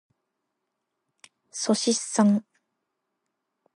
[0.03, 2.43] っそしっさん。